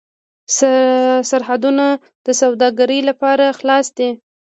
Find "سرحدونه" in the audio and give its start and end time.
1.29-1.85